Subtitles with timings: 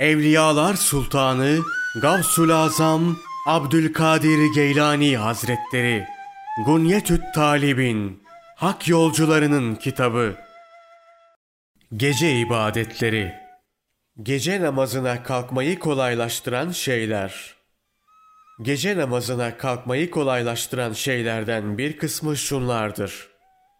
[0.00, 1.58] Evliyalar Sultanı
[2.02, 6.04] Gavsul Azam Abdülkadir Geylani Hazretleri
[6.66, 8.22] Gunyetüt Talibin
[8.56, 10.36] Hak Yolcularının Kitabı.
[11.96, 13.34] Gece ibadetleri.
[14.22, 17.54] Gece namazına kalkmayı kolaylaştıran şeyler.
[18.62, 23.28] Gece namazına kalkmayı kolaylaştıran şeylerden bir kısmı şunlardır.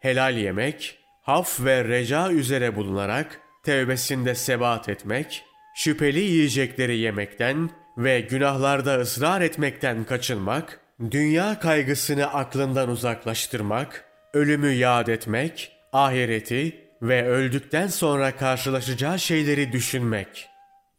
[0.00, 9.00] Helal yemek, haf ve reca üzere bulunarak tevbesinde sebat etmek, şüpheli yiyecekleri yemekten ve günahlarda
[9.00, 19.18] ısrar etmekten kaçınmak, dünya kaygısını aklından uzaklaştırmak, ölümü yad etmek, ahireti ve öldükten sonra karşılaşacağı
[19.18, 20.48] şeyleri düşünmek.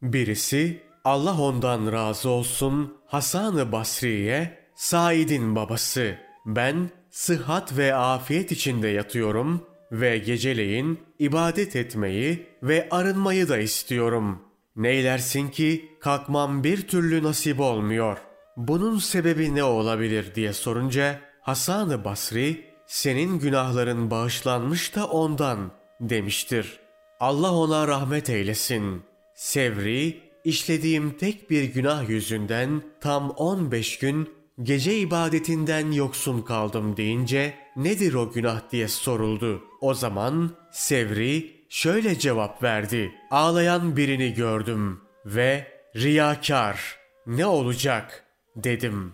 [0.02, 9.68] Birisi Allah ondan razı olsun Hasan-ı Basri'ye Said'in babası ben sıhhat ve afiyet içinde yatıyorum
[9.92, 14.45] ve geceleyin ibadet etmeyi ve arınmayı da istiyorum.
[14.76, 18.18] Neylersin ki kalkmam bir türlü nasip olmuyor.
[18.57, 26.79] Bunun sebebi ne olabilir diye sorunca Hasan-ı Basri senin günahların bağışlanmış da ondan demiştir.
[27.20, 29.03] Allah ona rahmet eylesin.
[29.35, 34.29] Sevri işlediğim tek bir günah yüzünden tam 15 gün
[34.63, 39.63] gece ibadetinden yoksun kaldım deyince nedir o günah diye soruldu.
[39.81, 43.12] O zaman Sevri şöyle cevap verdi.
[43.32, 46.96] Ağlayan birini gördüm ve riyakar
[47.27, 48.24] ne olacak
[48.55, 49.13] dedim.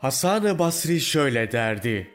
[0.00, 2.10] Hasan-ı Basri şöyle derdi.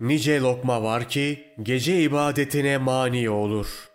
[0.00, 3.88] Nice lokma var ki gece ibadetine mani olur.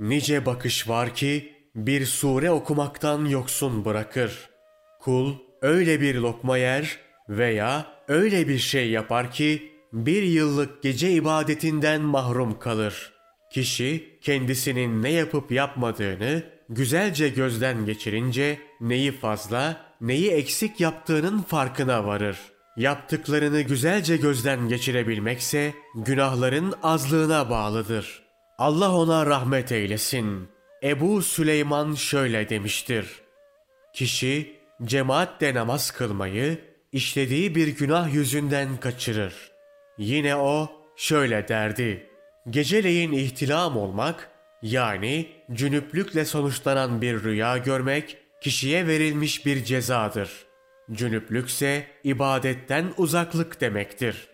[0.00, 4.50] Nice bakış var ki bir sure okumaktan yoksun bırakır.
[5.00, 6.98] Kul öyle bir lokma yer
[7.28, 13.13] veya öyle bir şey yapar ki bir yıllık gece ibadetinden mahrum kalır.
[13.54, 22.38] Kişi kendisinin ne yapıp yapmadığını güzelce gözden geçirince neyi fazla, neyi eksik yaptığının farkına varır.
[22.76, 28.22] Yaptıklarını güzelce gözden geçirebilmekse günahların azlığına bağlıdır.
[28.58, 30.48] Allah ona rahmet eylesin.
[30.82, 33.06] Ebu Süleyman şöyle demiştir.
[33.92, 36.58] Kişi cemaatle namaz kılmayı
[36.92, 39.34] işlediği bir günah yüzünden kaçırır.
[39.98, 42.13] Yine o şöyle derdi.
[42.50, 44.30] Geceleyin ihtilam olmak
[44.62, 50.30] yani cünüplükle sonuçlanan bir rüya görmek kişiye verilmiş bir cezadır.
[50.92, 54.28] Cünüplükse ibadetten uzaklık demektir.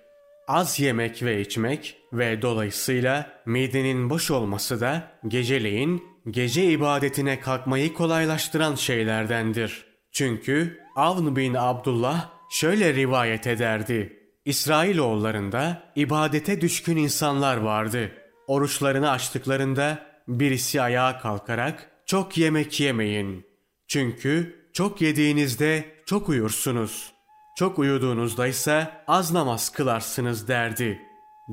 [0.48, 8.74] Az yemek ve içmek ve dolayısıyla midenin boş olması da geceleyin gece ibadetine kalkmayı kolaylaştıran
[8.74, 9.84] şeylerdendir.
[10.12, 14.19] Çünkü Avn bin Abdullah şöyle rivayet ederdi.
[14.44, 18.12] İsrailoğullarında ibadete düşkün insanlar vardı.
[18.46, 23.46] Oruçlarını açtıklarında birisi ayağa kalkarak çok yemek yemeyin.
[23.88, 27.12] Çünkü çok yediğinizde çok uyursunuz.
[27.58, 31.00] Çok uyuduğunuzda ise az namaz kılarsınız derdi.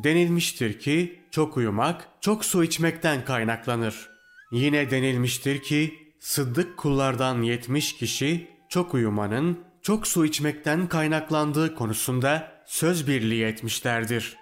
[0.03, 4.09] Denilmiştir ki çok uyumak çok su içmekten kaynaklanır.
[4.51, 13.07] Yine denilmiştir ki sıddık kullardan yetmiş kişi çok uyumanın çok su içmekten kaynaklandığı konusunda söz
[13.07, 14.37] birliği etmişlerdir.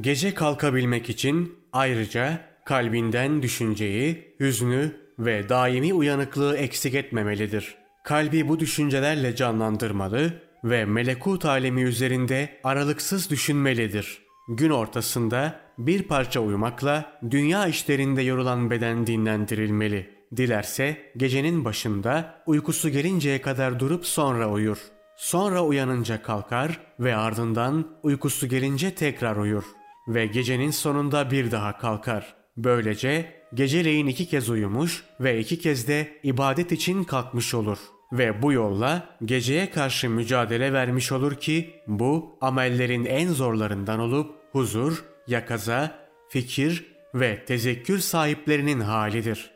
[0.00, 7.74] Gece kalkabilmek için ayrıca kalbinden düşünceyi, hüznü ve daimi uyanıklığı eksik etmemelidir.
[8.04, 14.22] Kalbi bu düşüncelerle canlandırmalı ve melekut alemi üzerinde aralıksız düşünmelidir.
[14.48, 20.10] Gün ortasında bir parça uyumakla dünya işlerinde yorulan beden dinlendirilmeli.
[20.36, 24.78] Dilerse gecenin başında uykusu gelinceye kadar durup sonra uyur.
[25.18, 29.64] Sonra uyanınca kalkar ve ardından uykusu gelince tekrar uyur
[30.08, 32.34] ve gecenin sonunda bir daha kalkar.
[32.56, 37.78] Böylece geceleyin iki kez uyumuş ve iki kez de ibadet için kalkmış olur.
[38.12, 45.04] Ve bu yolla geceye karşı mücadele vermiş olur ki bu amellerin en zorlarından olup huzur,
[45.26, 45.98] yakaza,
[46.28, 49.50] fikir ve tezekkür sahiplerinin halidir.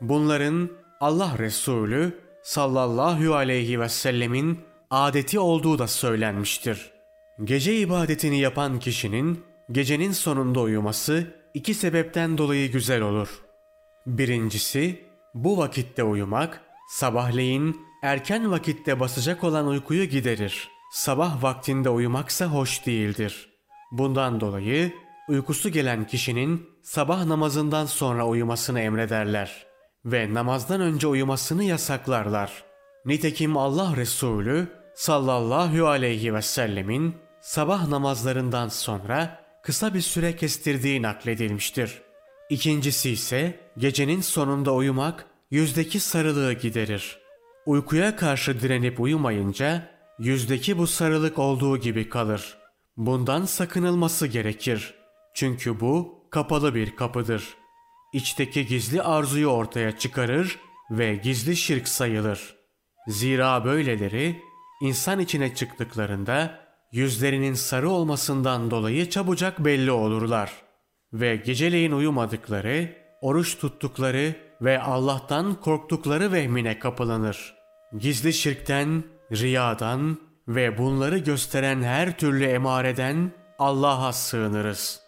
[0.00, 0.70] Bunların
[1.00, 6.90] Allah Resulü sallallahu aleyhi ve sellemin adeti olduğu da söylenmiştir.
[7.44, 13.28] Gece ibadetini yapan kişinin gecenin sonunda uyuması iki sebepten dolayı güzel olur.
[14.06, 15.04] Birincisi,
[15.34, 20.68] bu vakitte uyumak, sabahleyin erken vakitte basacak olan uykuyu giderir.
[20.92, 23.48] Sabah vaktinde uyumaksa hoş değildir.
[23.92, 24.92] Bundan dolayı
[25.28, 29.66] uykusu gelen kişinin sabah namazından sonra uyumasını emrederler
[30.04, 32.67] ve namazdan önce uyumasını yasaklarlar.
[33.08, 42.02] Nitekim Allah Resulü sallallahu aleyhi ve sellemin sabah namazlarından sonra kısa bir süre kestirdiği nakledilmiştir.
[42.50, 47.18] İkincisi ise gecenin sonunda uyumak yüzdeki sarılığı giderir.
[47.66, 52.58] Uykuya karşı direnip uyumayınca yüzdeki bu sarılık olduğu gibi kalır.
[52.96, 54.94] Bundan sakınılması gerekir.
[55.34, 57.44] Çünkü bu kapalı bir kapıdır.
[58.12, 60.58] İçteki gizli arzuyu ortaya çıkarır
[60.90, 62.57] ve gizli şirk sayılır.
[63.08, 64.42] Zira böyleleri
[64.80, 66.60] insan içine çıktıklarında
[66.92, 70.52] yüzlerinin sarı olmasından dolayı çabucak belli olurlar.
[71.12, 77.54] Ve geceleyin uyumadıkları, oruç tuttukları ve Allah'tan korktukları vehmine kapılanır.
[77.98, 80.18] Gizli şirkten, riyadan
[80.48, 85.00] ve bunları gösteren her türlü emareden Allah'a sığınırız.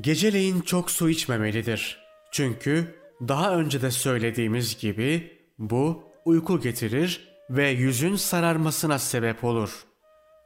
[0.00, 1.98] Geceleyin çok su içmemelidir.
[2.30, 2.94] Çünkü
[3.28, 9.84] daha önce de söylediğimiz gibi bu uyku getirir ve yüzün sararmasına sebep olur.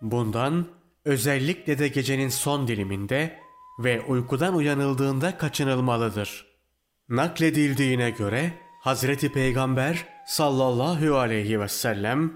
[0.02, 0.66] Bundan
[1.04, 3.38] özellikle de gecenin son diliminde
[3.78, 6.46] ve uykudan uyanıldığında kaçınılmalıdır.
[7.08, 12.32] Nakledildiğine göre Hazreti Peygamber sallallahu aleyhi ve sellem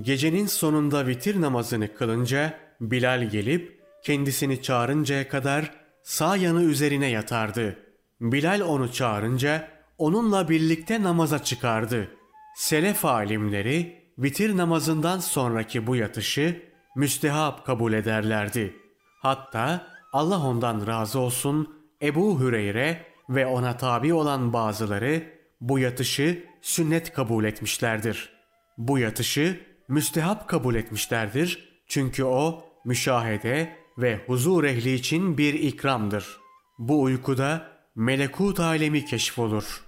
[0.00, 5.70] gecenin sonunda vitir namazını kılınca Bilal gelip kendisini çağırıncaya kadar
[6.02, 7.78] sağ yanı üzerine yatardı.
[8.20, 12.15] Bilal onu çağırınca onunla birlikte namaza çıkardı.
[12.56, 16.62] Selef alimleri vitir namazından sonraki bu yatışı
[16.94, 18.76] müstehap kabul ederlerdi.
[19.22, 25.22] Hatta Allah ondan razı olsun Ebu Hüreyre ve ona tabi olan bazıları
[25.60, 28.32] bu yatışı sünnet kabul etmişlerdir.
[28.78, 36.36] Bu yatışı müstehap kabul etmişlerdir çünkü o müşahede ve huzur ehli için bir ikramdır.
[36.78, 39.84] Bu uykuda melekut alemi keşfolur.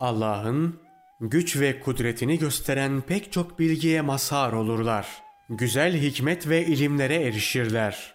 [0.00, 0.89] Allah'ın
[1.20, 5.06] güç ve kudretini gösteren pek çok bilgiye mazhar olurlar.
[5.48, 8.14] Güzel hikmet ve ilimlere erişirler.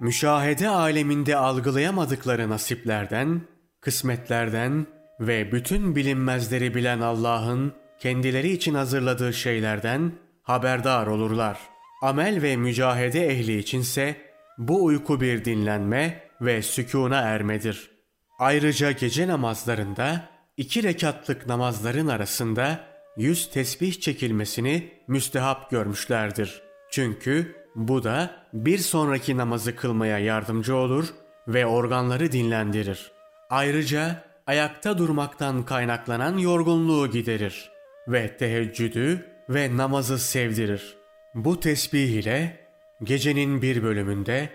[0.00, 3.40] Müşahede aleminde algılayamadıkları nasiplerden,
[3.80, 4.86] kısmetlerden
[5.20, 10.12] ve bütün bilinmezleri bilen Allah'ın kendileri için hazırladığı şeylerden
[10.42, 11.58] haberdar olurlar.
[12.02, 14.16] Amel ve mücahede ehli içinse
[14.58, 17.90] bu uyku bir dinlenme ve sükuna ermedir.
[18.38, 20.28] Ayrıca gece namazlarında
[20.60, 22.80] iki rekatlık namazların arasında
[23.16, 26.62] yüz tesbih çekilmesini müstehap görmüşlerdir.
[26.90, 31.08] Çünkü bu da bir sonraki namazı kılmaya yardımcı olur
[31.48, 33.12] ve organları dinlendirir.
[33.50, 37.70] Ayrıca ayakta durmaktan kaynaklanan yorgunluğu giderir
[38.08, 40.96] ve teheccüdü ve namazı sevdirir.
[41.34, 42.66] Bu tesbih ile
[43.02, 44.48] gecenin bir bölümünde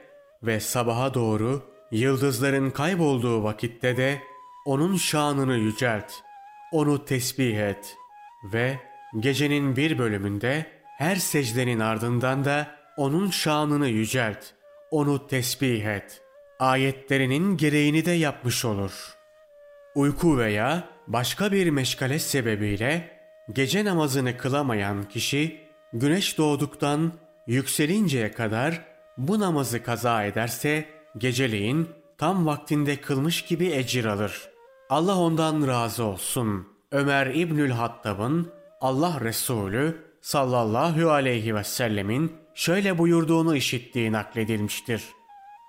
[0.44, 4.22] ve sabaha doğru yıldızların kaybolduğu vakitte de
[4.66, 6.12] onun şanını yücelt,
[6.72, 7.98] onu tesbih et
[8.44, 8.80] ve
[9.20, 10.66] gecenin bir bölümünde
[10.98, 12.68] her secdenin ardından da
[12.98, 14.46] onun şanını yücelt,
[14.92, 16.22] onu tesbih et.
[16.60, 19.16] Ayetlerinin gereğini de yapmış olur.
[19.96, 23.20] Uyku veya başka bir meşgale sebebiyle
[23.54, 25.62] gece namazını kılamayan kişi
[25.94, 27.14] güneş doğduktan
[27.48, 28.82] yükselinceye kadar
[29.18, 30.86] bu namazı kaza ederse
[31.18, 34.55] geceleyin tam vaktinde kılmış gibi ecir alır.
[34.90, 36.68] Allah ondan razı olsun.
[36.92, 38.52] Ömer İbnül Hattab'ın
[38.82, 45.04] Allah Resulü sallallahu aleyhi ve sellemin şöyle buyurduğunu işittiği nakledilmiştir.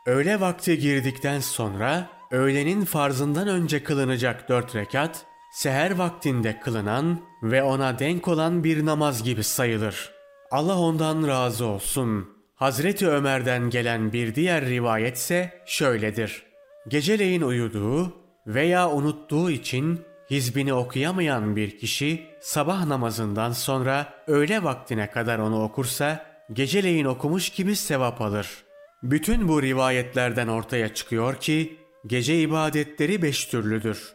[0.06, 7.98] Öğle vakti girdikten sonra öğlenin farzından önce kılınacak dört rekat, seher vaktinde kılınan ve ona
[7.98, 10.10] denk olan bir namaz gibi sayılır.
[10.50, 12.28] Allah ondan razı olsun.
[12.54, 16.42] Hazreti Ömer'den gelen bir diğer rivayetse şöyledir.
[16.88, 20.00] Geceleyin uyuduğu veya unuttuğu için
[20.30, 27.76] hizbini okuyamayan bir kişi sabah namazından sonra öğle vaktine kadar onu okursa geceleyin okumuş gibi
[27.76, 28.64] sevap alır.
[29.02, 31.76] Bütün bu rivayetlerden ortaya çıkıyor ki
[32.06, 34.12] gece ibadetleri beş türlüdür.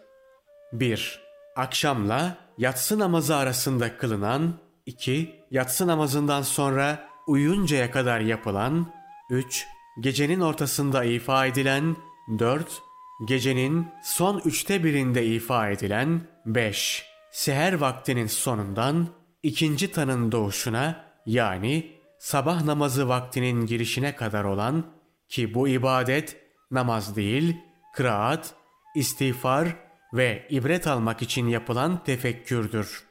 [0.74, 1.22] 1.
[1.56, 4.54] Akşamla yatsı namazı arasında kılınan
[4.86, 5.36] 2.
[5.52, 8.94] Yatsı namazından sonra uyuncaya kadar yapılan
[9.30, 9.68] 3.
[10.00, 11.96] Gecenin ortasında ifa edilen
[12.40, 12.82] 4.
[13.26, 17.06] Gecenin son üçte birinde ifa edilen 5.
[17.32, 19.08] Seher vaktinin sonundan
[19.44, 24.86] ikinci tanın doğuşuna yani sabah namazı vaktinin girişine kadar olan
[25.30, 26.38] ki bu ibadet
[26.72, 27.58] namaz değil,
[27.94, 28.54] kıraat,
[28.96, 29.68] istiğfar
[30.14, 33.11] ve ibret almak için yapılan tefekkürdür.''